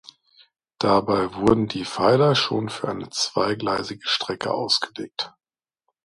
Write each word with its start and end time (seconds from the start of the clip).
Dabei 0.79 1.31
wurden 1.35 1.67
die 1.67 1.85
Pfeiler 1.85 2.33
schon 2.33 2.69
für 2.69 2.89
eine 2.89 3.11
zweigleisige 3.11 4.01
Strecke 4.07 4.51
ausgelegt. 4.51 5.31